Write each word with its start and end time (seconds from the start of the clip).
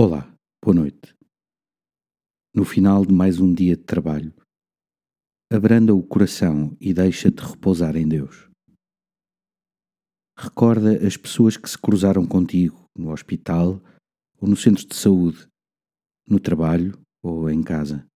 Olá, 0.00 0.32
boa 0.64 0.76
noite. 0.76 1.12
No 2.54 2.64
final 2.64 3.04
de 3.04 3.12
mais 3.12 3.40
um 3.40 3.52
dia 3.52 3.76
de 3.76 3.82
trabalho, 3.82 4.32
abranda 5.52 5.92
o 5.92 6.06
coração 6.06 6.76
e 6.80 6.94
deixa-te 6.94 7.40
repousar 7.40 7.96
em 7.96 8.06
Deus. 8.06 8.48
Recorda 10.38 11.04
as 11.04 11.16
pessoas 11.16 11.56
que 11.56 11.68
se 11.68 11.76
cruzaram 11.76 12.24
contigo 12.24 12.88
no 12.96 13.10
hospital 13.10 13.82
ou 14.40 14.48
no 14.48 14.56
centro 14.56 14.86
de 14.86 14.94
saúde, 14.94 15.48
no 16.28 16.38
trabalho 16.38 16.96
ou 17.20 17.50
em 17.50 17.60
casa. 17.60 18.06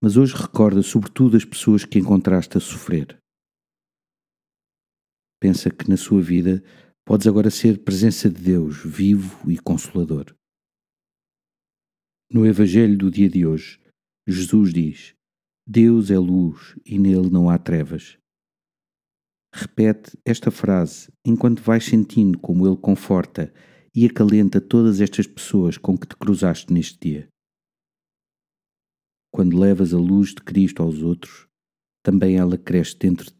Mas 0.00 0.16
hoje 0.16 0.32
recorda 0.36 0.80
sobretudo 0.80 1.36
as 1.36 1.44
pessoas 1.44 1.84
que 1.84 1.98
encontraste 1.98 2.56
a 2.56 2.60
sofrer. 2.60 3.18
Pensa 5.40 5.70
que 5.70 5.90
na 5.90 5.96
sua 5.96 6.22
vida 6.22 6.62
Podes 7.04 7.26
agora 7.26 7.50
ser 7.50 7.82
presença 7.82 8.30
de 8.30 8.40
Deus 8.40 8.76
vivo 8.84 9.50
e 9.50 9.58
consolador. 9.58 10.34
No 12.30 12.46
Evangelho 12.46 12.96
do 12.96 13.10
dia 13.10 13.28
de 13.28 13.44
hoje, 13.44 13.80
Jesus 14.26 14.72
diz: 14.72 15.14
Deus 15.66 16.10
é 16.10 16.18
luz 16.18 16.76
e 16.84 16.98
nele 16.98 17.30
não 17.30 17.50
há 17.50 17.58
trevas. 17.58 18.18
Repete 19.52 20.16
esta 20.24 20.50
frase 20.50 21.12
enquanto 21.24 21.62
vais 21.62 21.84
sentindo 21.84 22.38
como 22.38 22.66
Ele 22.66 22.76
conforta 22.76 23.52
e 23.94 24.06
acalenta 24.06 24.60
todas 24.60 25.00
estas 25.00 25.26
pessoas 25.26 25.76
com 25.76 25.98
que 25.98 26.06
te 26.06 26.16
cruzaste 26.16 26.72
neste 26.72 26.98
dia. 27.00 27.28
Quando 29.32 29.58
levas 29.58 29.92
a 29.92 29.98
luz 29.98 30.28
de 30.28 30.42
Cristo 30.42 30.82
aos 30.82 31.02
outros, 31.02 31.48
também 32.04 32.36
ela 32.36 32.56
cresce 32.56 32.96
dentro 32.96 33.26
de 33.26 33.39